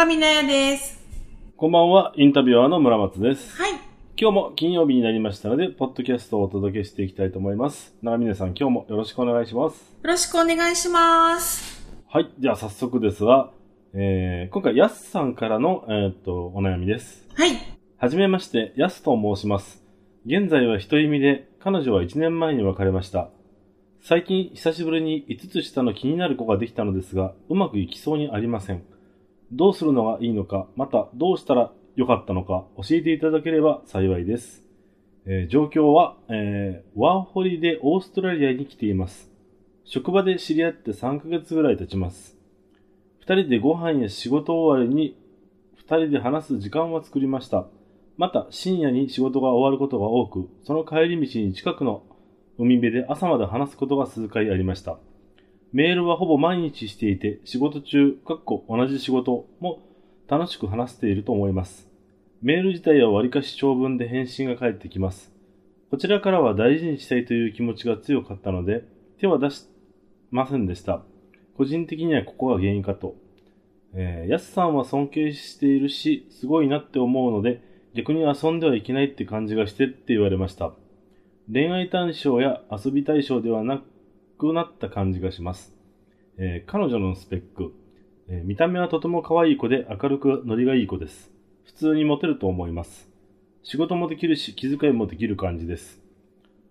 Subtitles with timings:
[0.00, 0.98] んばんは、長峰屋です。
[1.58, 3.54] こんばんは、インタビュアーの村松です。
[3.60, 3.72] はい。
[4.18, 7.94] 今日も金曜日になりましたので、ポッドキャストをお届けしていきたいと思います。
[8.00, 9.78] 長峰さん、今日もよろしくお願いします。
[10.02, 11.86] よろしくお願いします。
[12.08, 12.30] はい。
[12.38, 13.50] では早速ですが、
[13.92, 17.26] えー、今回、やすさんからの、えーっと、お悩みです。
[17.34, 17.50] はい。
[17.98, 19.84] はじめまして、やすと申します。
[20.24, 23.28] 現在は一人身で、彼女は1年前に別れました。
[24.00, 28.82] 最近、久しぶりに5つ下の気になる子ができたのですが、うまくいきそうにありません。
[29.52, 34.62] どうするのがいいのか、またどうしたらよかったのか、教えていただければ幸いです。
[35.26, 39.30] えー状況は、えーワーホリでオーストラリアに来ています。
[39.84, 42.36] 職場で知り合って3ヶ月ぐらい経ちます。
[43.18, 45.16] 二人でご飯や仕事終わりに
[45.76, 47.66] 二人で話す時間は作りました。
[48.16, 52.04] また深夜に仕事が終わることが多く、その帰り道に近くの
[52.58, 54.98] 海辺で朝まで話すことが数回ありました。
[55.72, 59.78] メールはほぼ毎日していて、仕事中、かっこ同じ仕事も
[60.26, 61.88] 楽しく話していると思います。
[62.42, 65.32] メール自体は割かし長文で返信が返ってきます。
[65.90, 68.82] こちらからは大事にしたいという気持ちが強かったので、
[69.18, 69.68] 手は出し
[70.32, 71.02] ませんでした。
[71.56, 73.14] 個人的にはここが原因かと。
[73.94, 77.62] えー、やすさんは尊敬しているし、すごいなって思うので、
[77.94, 80.72] 逆に遊んではいけないって感じがしてって言われました。
[81.52, 83.89] 恋愛対象や遊び対象ではなく
[84.40, 85.74] くなった感じがします。
[86.38, 87.72] えー彼女のスペック、
[88.28, 91.30] えー見た目はとても可愛い子で明るくノリがいい子です。
[91.64, 93.08] 普通にモテると思います。
[93.62, 96.00] 仕事もできるし気遣いもできる感じです。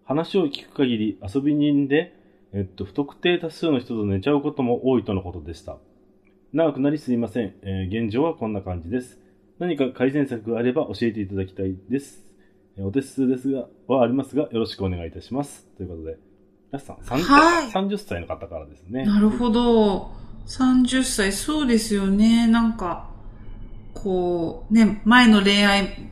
[0.03, 2.16] 話を聞く限り遊び人で、
[2.52, 5.78] えっと、不特定多数の人と寝ちゃうことも多いとのことでした。
[6.52, 7.53] 長くなりすいません。
[7.62, 9.19] えー現状はこんな感じです。
[9.59, 12.25] 何か改善策があれば教えていただきたいです。
[12.81, 15.68] お手数ですが、はありますが、よろしくお願いいたします。
[15.75, 16.18] ということで、
[16.72, 19.06] やすさん、30, はい30歳の方からですね。
[19.06, 20.12] なるほど。
[20.47, 22.47] 30歳、そうですよね。
[22.47, 23.09] なんか、
[23.94, 26.12] こう、ね、前の恋愛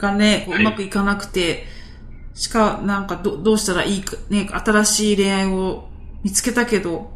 [0.00, 1.64] がね、こうまくいかなくて、
[2.34, 5.88] しか、なんかど、どうしたらいいか、ね、新しい恋愛を
[6.22, 7.12] 見つけたけど、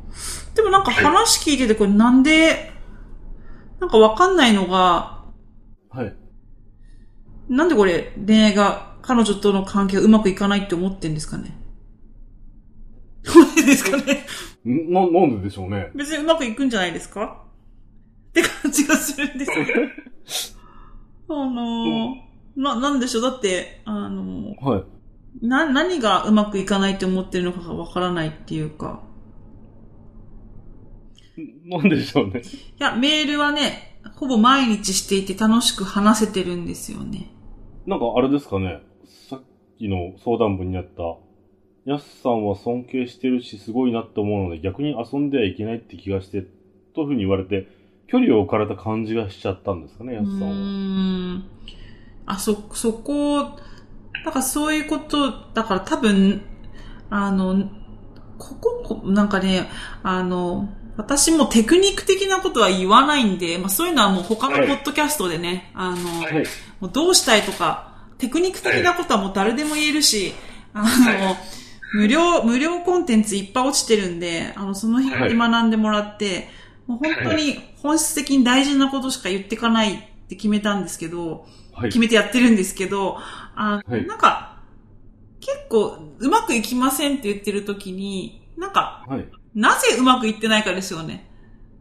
[0.54, 2.72] でもなんか話聞いてて、これなんで、
[3.80, 5.24] なんかわかんないのが、
[5.90, 6.14] はい。
[7.48, 11.56] なんでこれ、恋愛が、彼女との関係がうまくいかないって思ってんですかね？
[13.68, 14.26] でですかね
[14.66, 15.90] んな、なんででしょうね。
[15.94, 17.44] 別にうまくいくんじゃないですか？
[18.30, 19.56] って感じがするんですよ。
[21.30, 22.14] あのー、
[22.56, 23.22] な、なんでしょう？
[23.22, 24.84] だって、あのー、はい。
[25.46, 29.02] な、何がうまくいかないって思ってるのかがわからないっていうか。
[31.66, 32.40] なんでしょうね。
[32.40, 37.30] いや、メールはね、ほぼ毎日していて楽しく話せてるんですよね。
[37.86, 38.80] なんかあれですかね。
[39.28, 39.42] さっ
[39.78, 41.02] きの相談文にあった、
[41.88, 46.42] やすさんは尊敬してるしすごいなって思うので逆に遊んではいけないって気がして、
[46.94, 47.66] というふうに言われて、
[48.08, 50.54] 距離を置かれた感じがしちゃったんですかね、やうすさんは。
[50.54, 51.44] ーん。
[52.26, 53.42] あ、そ、そこ、
[54.22, 56.42] だからそういうこと、だから多分、
[57.08, 57.70] あの、
[58.36, 59.66] ここ、こなんかね、
[60.02, 66.44] あの、私もテクニック的なことは言わないんで、まあそういうのはもう他のポはいッドキャストでね、あの、はい。
[66.80, 70.34] もうどうしたいとか、テクニック的なことはもう誰でも言えるし、
[70.74, 71.36] あの、
[71.94, 76.48] 無料、無料コンテンツいっぱい落ちてるんで、あの、その辺に学んでもらって、
[76.86, 79.98] もう本当に本質的に大事なことしか言っていかないっ
[80.28, 81.98] て決めたんですけど、はい決。
[81.98, 83.18] めてやってるんですけど、
[83.54, 84.58] あ、はいなんか、
[85.40, 89.28] 結構うまくいきませんって言ってる時に、なんか、はい。
[89.54, 91.30] なぜうまくいってないかですよね。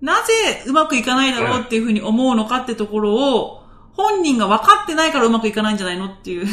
[0.02, 6.48] なぜうまくいかないだろうっていうふうに思うのかってところを、本人が分かってないからうまくいかないんじゃないのっていう。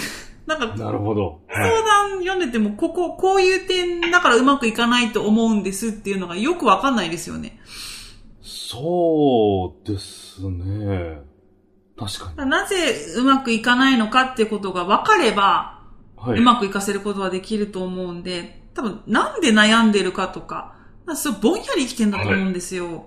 [0.46, 1.41] なんか、なるほど。
[1.49, 1.70] はい。
[1.70, 7.61] 相談読んでても、ここ、こういう点だからうまくいかないと思うんですっていうのがよくわかんないですよね。
[8.43, 11.20] そうですね。
[11.96, 12.50] 確かに。
[12.50, 12.76] なぜ
[13.17, 15.82] うまくいかないのかってことが分かれば、
[16.17, 16.38] はい。
[16.38, 20.76] うまくいかせることはできると思うんで、多分なんで悩んでるかとか、
[21.06, 23.06] かそうぼんやり生きてんだと思うんですよ。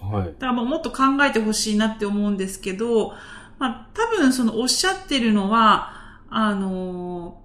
[0.00, 0.26] はい。
[0.26, 3.12] だからもっと考えてほしいなって思うんですけど、
[3.58, 5.97] まあ多分そのおっしゃってるのは、
[6.30, 7.42] あの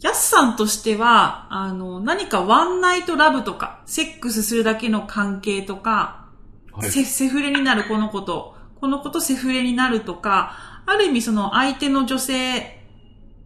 [0.00, 6.26] ヤスさんとしては、あの、何かワンナイトラブとか、セックスするだけの関係とか、
[6.72, 6.90] はい。
[6.90, 12.80] セセフレになるこの子と、この子とセフレになるとか、ある意味その相手の女性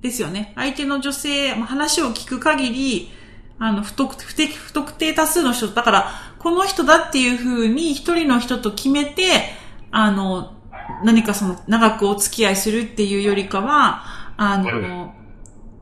[0.00, 0.52] ですよね。
[0.56, 3.10] 相手の女性、まあ話を聞く限り、
[3.58, 9.24] あの、不特不適不特定多数の人、だから、この人だっていう風に一人の人と決めて、
[9.90, 10.54] あの、
[11.02, 14.02] 何かその長くお付き合いするっていうよりかは、
[14.36, 15.24] あの、はい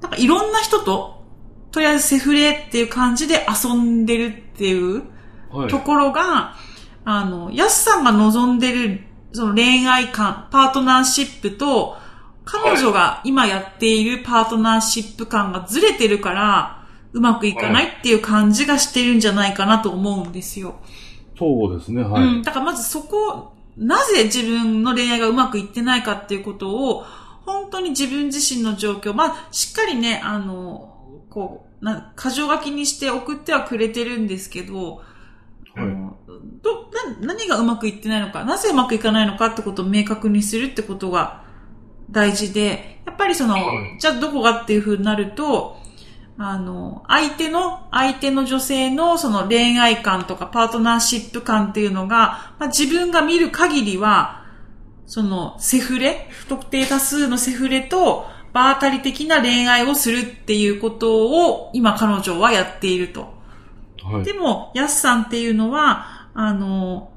[0.02, 1.22] なんかいろんな人と、
[1.70, 5.04] とりあえずセフレっていう感じで遊んでるっていう、
[5.50, 5.68] はい。
[5.68, 6.56] ところが、
[7.04, 9.00] あの、ヤスさんが望んでる、
[9.32, 11.96] その恋愛感、パートナーシップと、
[12.44, 20.80] 彼女が今やっているパートナーシップ感がずれてるから、うまくいかないっていう感じがしてるんじゃないかなと思うんですよ。
[21.38, 22.22] そうですね、はい。
[22.22, 22.42] うん。
[22.42, 27.04] だからまずそこ、なぜ自分の恋愛がうまくいってないかっていうことを、
[27.44, 35.02] 本当に自分自身の状況、まあ、しっかりね、あの、こう、な、過剰書きにして送ってはくれてるんですけど、
[35.76, 35.94] あはい。
[35.94, 36.16] の
[36.62, 36.90] ど
[37.20, 41.42] な何がうまくいってないのか、なぜうまくいかないのかってことを明確にするってことが
[42.10, 45.78] 大事で、やっぱりその、はいじゃあどこがっていう風になると、
[46.38, 54.42] あの、相手の、相手の女性のその恋愛感とかパートナーシップ感っていうのが、まあ、自分が見る限りは、
[55.06, 63.32] そのセフレ、不特定多数のセフレと、場当たり的な恋愛をするっていうことを今彼女はやっていると。
[64.02, 64.24] はい。
[64.24, 67.10] でも、ヤスさんっていうのは、あの、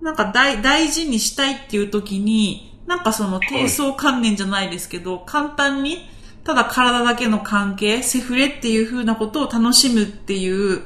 [0.00, 6.06] なんか大大事にしたいっていう時に、なんかその低層観念じゃないですけど、簡単に、
[6.44, 10.82] ただ体だけの関係、セフレっていう風なことを楽しむっていう、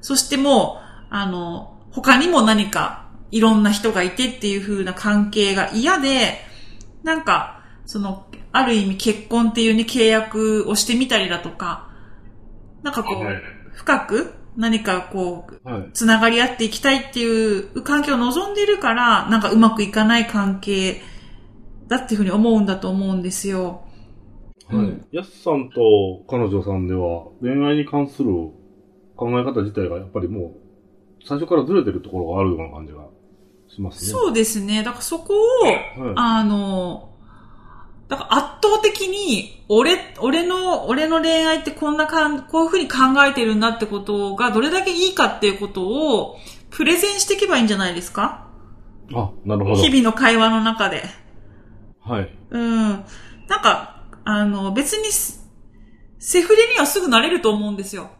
[0.00, 6.38] そしてもう、あの、他にも何かいろんな人がいてっていう風な関係が嫌で、
[7.02, 11.90] なんか、その、ある意味結婚っていうね、契約をしてみたりだとか、
[12.82, 13.36] なんかこう、はい
[13.76, 15.90] 深く何かこう、はい。
[15.92, 21.02] つながり合っていきたいっていう関係を望んでいるから、なんかうまくいかない関係
[21.88, 23.85] だっていうふうに思うんだと思うんですよ。
[24.70, 25.06] うはいん。
[25.12, 28.32] ヤスさんと彼女さんでは、恋愛に関する
[29.16, 30.54] 考え方自体がやっぱりも
[31.20, 33.04] う、最初からずれてるところがあるような感じが
[33.68, 34.10] しますね。
[34.10, 34.82] そうですね。
[34.82, 36.12] だからそこを、はい。
[36.16, 37.10] あの、
[38.08, 42.96] だから圧倒的に、俺、俺の、俺の恋愛ってこんなかん、こういうふうに考
[43.28, 46.36] えてるんだってことがどれだけいいかっていうことを、
[46.70, 48.46] プレゼンしていけばいいんじゃないですか？
[49.14, 49.76] あ、なるほど。
[49.76, 51.02] 日々の会話の中で。
[52.00, 52.30] はい。
[52.50, 52.88] うん。
[52.90, 53.04] なん
[53.62, 53.95] か、
[54.26, 55.38] あの、別にセ、
[56.18, 58.10] セフレにはすぐなれると思うんですよ。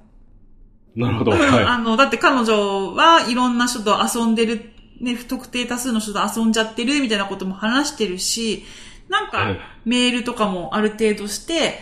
[0.94, 1.32] なるほど。
[1.32, 8.64] うんはあの、だって彼女はいろんな人と遊んでる、ね、不特定多数の人と遊んじゃってるみたいなことも話してるし、
[9.08, 9.30] なんい。
[9.30, 9.58] か、はい。
[9.84, 11.80] メールとかもある程度して、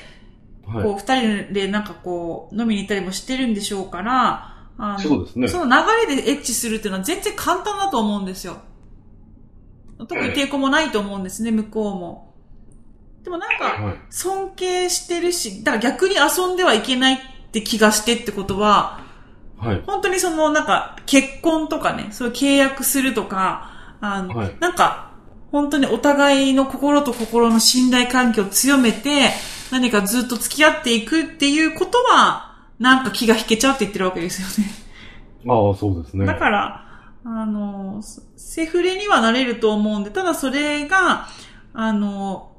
[0.67, 0.85] はい。
[0.85, 5.49] こう、二人でなんかこう、飲みに行ったりもしてるんでしょうから、あのそうですね。
[5.49, 8.57] その流れでエッチするっていうのは全然簡単だと思うんですよ。
[9.99, 12.34] 特に抵抗もないと思うんですね、向こうも。
[13.25, 13.99] でもなんか、はい。
[14.11, 17.19] 尊敬してるし、だから逆に遊んではいけないっ
[17.51, 19.01] て気がしてってことは、
[19.59, 19.83] はい。
[19.87, 25.15] 本当にそのなんか結婚とかね、そういう契約するとか、あの、はいなんか
[25.55, 29.31] 本当にお互いの心と心の信頼関係を強めて、
[29.71, 34.73] 何かずっと付き合っていくっていうことは、なんか気が引けちゃうって言ってるわけですよね。
[35.47, 36.27] ああ、そうですね。
[36.27, 36.85] だから、
[37.25, 38.03] あの、
[38.37, 41.29] セフレにはなれると思うんで、ただそれが、
[41.73, 42.54] あの、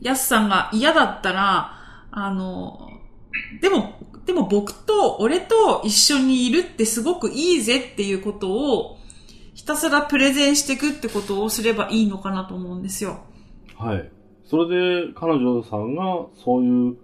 [0.00, 1.72] ヤスさんが嫌だったら、
[2.10, 2.90] あの、
[3.60, 8.98] でも、でも僕と俺と一緒にいるってすごくいいぜっていうことを、
[9.54, 13.20] ひたすらプレゼンしていくってことをすればいいのかなと思うんですよ。
[13.76, 14.10] はい。
[14.44, 16.96] それで、彼女さんが、そういう、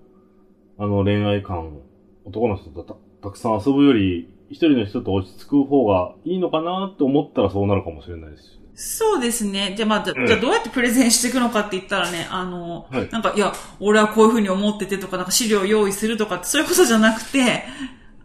[0.78, 1.80] あの、恋愛観、
[2.24, 8.61] 男の人とたたくさん遊ぶより、一人の人と落ち着く方がいいのかなって思ったらそうなるかもしれないです。
[8.74, 9.74] そうですね。
[9.76, 17.64] じゃあまあ、じゃうんじゃあどうやってプレゼンしていくのかって言ったらね、あの、はいなんか、いや、俺はこういうふうに思っててとか、なんか資料を用意するとかって、そういうことじゃなくて、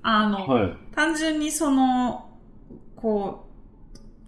[0.02, 0.74] あの、はい。
[0.96, 2.30] 単純にその、
[2.96, 3.48] こう、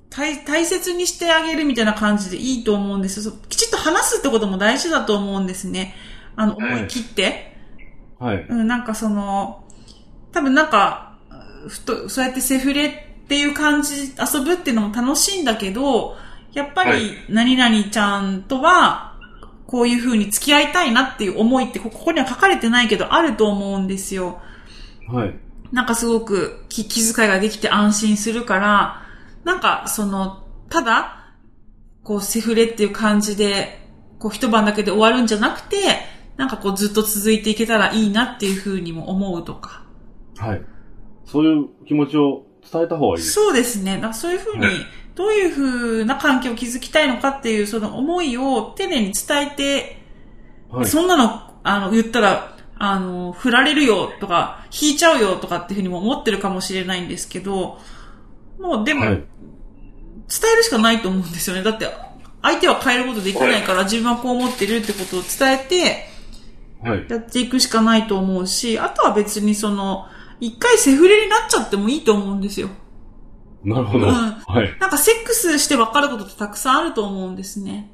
[0.10, 3.34] 大、大切にしてあげるみたいな感じでいいと思うんですよ。
[3.48, 5.96] きちっと話すってことも大事だと思うんですね。
[6.36, 7.56] あの、はい思い切って。
[8.20, 8.46] はい。
[8.50, 9.64] うん、なんかその、
[10.32, 11.18] 多分なんか、
[11.68, 16.18] ふと、そうやってセフレっていう感じ、遊ぶっていうのも楽しいんだけど、
[16.52, 19.14] やっぱはいり、何々ちゃんとは、
[19.68, 24.42] こういう風に付き合いたいなっていう思いって、こここには書かれてないけど、あると思うんですよ。
[25.08, 25.36] はい。
[25.72, 29.04] なんかすごく気気遣いができて安心するから、
[29.44, 31.36] なんかその、ただ、
[32.04, 35.78] こうセフレっていう感じで、こう一晩だけで終わるんじゃなくて、
[36.36, 39.84] なんかこうずっと続いていけたらいいなっていうふうにも思うとか。
[40.38, 40.64] はい。
[41.26, 43.34] そういう気持ちを伝えた方がいいです。
[43.34, 44.02] そうですね。
[44.14, 44.76] そういうふうにはい
[45.20, 50.02] どういう風な関係を築きたいのかっていうその思いを丁寧に伝えて、
[50.70, 50.86] はい。
[50.86, 57.80] そんなの、あの、言ったら、あの、振られるよとか、引いちゃうよとかっていうふうにも思ってるかもしれないんですけど、
[58.62, 59.16] もうでも、はい。
[59.16, 59.26] 伝
[60.54, 61.64] えるしかないと思うんですよね。
[61.64, 61.90] だって、
[62.42, 66.06] 相手は変えることできないから、自分はこう思ってるってことを伝えて、
[66.82, 67.06] はい。
[67.10, 70.06] やっていくしかないと思うし、あとは別にその、
[70.40, 72.70] 一回セフレになっちゃってもいいと思うんですよ。
[73.64, 74.08] なるほど。
[74.08, 74.80] うんはい。
[74.80, 77.92] なんかセックスして分かることってたくさんあると思うんですね。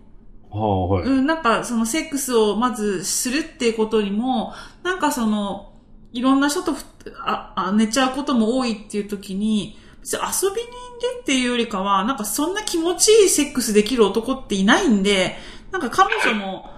[0.49, 1.03] はあ、はい。
[1.03, 5.73] うん、なんかそのセックスをまずするっていうことにも、なんかその、
[6.11, 6.85] いろんな人とふ
[7.19, 10.71] ああ寝ちゃうことも多いっていう時に、別に遊び人
[11.01, 15.35] でっていうよりかは、なんかそんな気持ちいいセックスできる男っていないんで、
[15.71, 16.69] なんか彼女も、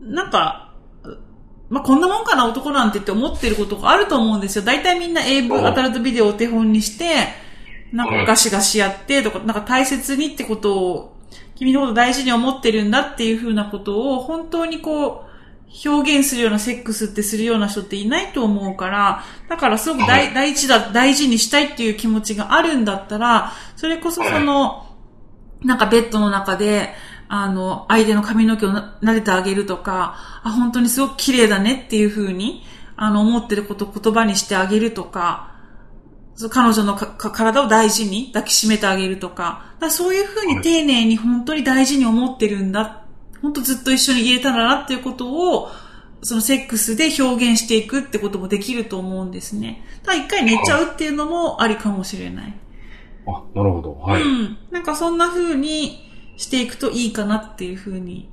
[0.00, 0.63] なんか、
[1.70, 4.64] まあ、こんなもんかな男なんてって思ってることがあると思うんですよ。
[4.64, 5.66] 大体みんな AV、うん。
[5.66, 7.28] アダルトビデオをお手本にして、
[7.92, 11.16] なんかガシガシやってとか、なんか大切にってことを、
[11.54, 24.86] 君のこと大事に思ってるんだっていうふうなことを、本当にこう、表現するようなセックスってするような人っていないと思うから、だからすごく大,、は大事だ、大事にしたいっていう気持ちがあるんだったら、それこそその、
[25.62, 26.94] なんかベッドの中で、
[27.28, 32.62] あの、相手の髪の毛をな撫でてあげるとか、あ、本当にすごく綺麗だねっていう風に、
[32.96, 35.52] あの、思ってることを言葉にしてあげるとか、
[36.50, 43.04] 彼女のかか体を大事に抱きしめてあげるとか、だからそういう風に丁寧に本当に大事に思ってるんだ。
[43.40, 45.70] 本当ずっと一緒に入れたらなっていうことを、
[46.22, 49.84] そのセックスで表現していくってこともできると思うんですね。
[50.02, 52.58] ただ一回寝ちゃうっていうのもありかもしれない。
[53.26, 53.94] あ、なるほど。
[53.94, 54.22] はい。
[54.22, 54.58] うん。
[54.70, 58.30] なんかそんな風にしていくといいかなっていう風に。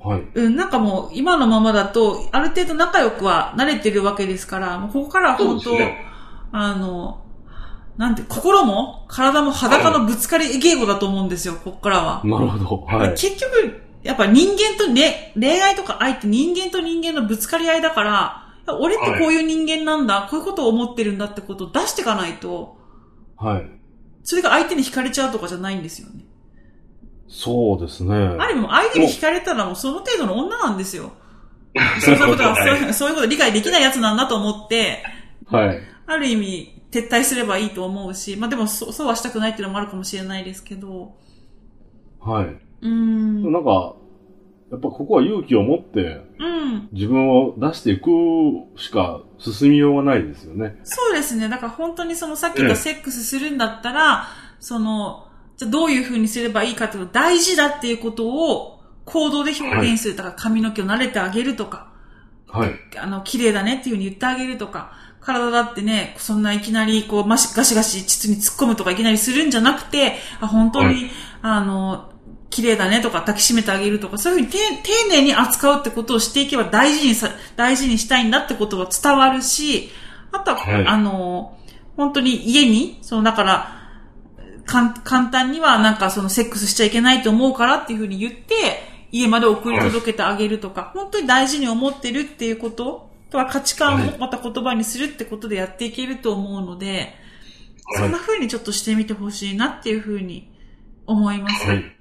[0.00, 0.22] はい。
[0.34, 6.04] うん、なんかもう今のままだと、ある程度仲良くは慣れてるわけですから、もうここからは本当、ね
[6.52, 7.22] あの、
[7.96, 12.22] なんて、心も体も裸のぶつかり稽古だと思うんですよ、ここからは。
[12.24, 12.96] なるほど。
[12.98, 13.10] はい。
[13.10, 18.42] 結局、やっぱ人間とね、恋愛とか愛って人間と人間のぶつかり合いだから、
[18.80, 22.76] 俺ってこういう人間なんだ、こういうことを思ってるんだってことを出していかないと、
[23.36, 23.70] はい。
[24.22, 26.24] それが相手に惹かれちゃうとかじゃないんですよね。
[27.28, 28.14] そうですね。
[28.14, 31.12] ある意味もう相手に惹かれたらもうその程度の女なんですよ。
[32.00, 35.02] そういうことは、 はいそういうそういうこと理解できないやつなんだと思って、
[35.46, 35.80] はい。
[36.06, 41.14] ある意味撤退すればいいと思うし、まあでもそそうはしたくないっていうのもあるかもしれないですけど、
[42.20, 42.46] はい。
[42.46, 43.52] うーん。
[43.52, 43.94] なんか、
[44.70, 46.88] やっぱここは勇気を持ってうん。
[46.92, 48.10] 自分を出していく
[48.76, 50.80] しか進みようがないですよね。
[50.82, 51.48] そうですね。
[51.48, 54.26] だから本当にそのさっき言ったセックスするんだったら、
[54.58, 55.25] その、
[55.56, 60.16] じゃあどういう風にすればいいかっていうの大事だっていうことを行動で表現する。
[60.16, 61.92] だから髪の毛を撫でてあげるとか、
[62.48, 62.70] はい。
[62.98, 71.10] あの、綺麗だねっていう風に言ってあげるとか、体だってね、そんないきなりこう、まし、ガシガシ膣に突っ込むとかいきなりするんじゃなくて、あ、本当に、はい
[71.42, 72.12] あの、
[72.50, 79.90] 綺麗だねとか抱きしめてあげるとか、そういうふうに丁丁寧に扱うってことをしていけば大事にさ、大事にしたいんだってことは伝わるし、
[80.32, 81.58] あとは、はいあの、
[81.96, 83.75] 本当に家に、その、だから、
[84.66, 88.54] 簡単にはなんかそのセックスしちゃいけないと思うからっていうふうに言って、
[89.12, 97.14] 家まで送り届けてあげるとか、本当に大事に思ってるっていうこととは価値観をまた言葉にするってことでやっていけると思うので、
[97.96, 100.52] そんな風にちょっとしてみてほしいなっていう風に
[101.06, 101.66] 思います。
[101.66, 101.96] はい。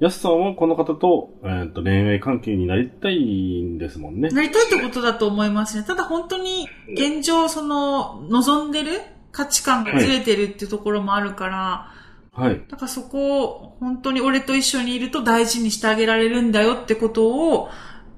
[0.00, 4.30] ヤスさんはこの方と、えっ、と、恋愛関係になりたいんですもんね。
[4.30, 5.84] なりたいってことだと思いますね。
[5.84, 9.00] ただ本当に現状その望んでる
[9.32, 11.88] 価値観がずれてるっていうところもあるから、
[12.34, 12.62] はい。
[12.68, 17.68] だからそこを本当に俺と一緒にいると大事にしてあげられるんだよってことを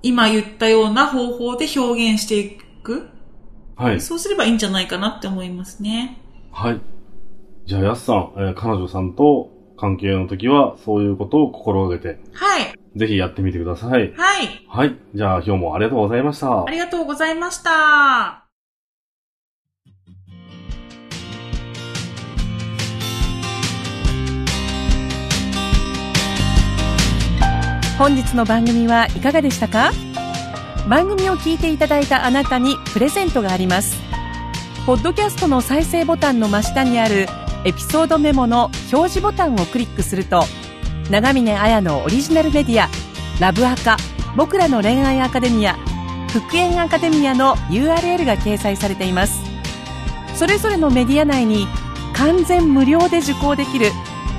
[0.02, 3.08] 今言ったような方法で表現していく。
[3.76, 4.00] はい。
[4.00, 6.20] そうすればいいんじゃないかなって思いますね。
[6.52, 6.80] はい。
[7.66, 12.74] じゃあ、ヤスさん、えー彼女さんと関係の時は、そういうことを心がけて、はい。
[12.96, 14.12] ぜひやってみてください。
[14.12, 14.64] はい。
[14.68, 14.96] はい。
[15.14, 16.70] じゃあ、今日もありがとうございましたあ。
[16.70, 18.43] りがとうございました。
[27.98, 29.92] 本日の番組はいかがでしたか？
[30.88, 33.96] 番組を聞いていただいたあなたにプレゼントがあります。
[34.84, 37.26] ポッドキャストの再生ボタンの真下にある
[37.64, 40.42] エピソードメモの表示ボタンをクリックすると
[41.08, 42.90] 長峰綾のオリジナルメディア
[43.40, 43.96] ラブアカ
[44.36, 45.74] 僕らの恋愛アカデミア
[46.28, 49.40] 復縁アカデミアの URL が掲載されています。
[50.34, 51.66] それぞれのメディア内に
[52.12, 53.86] 完全無料で受講できる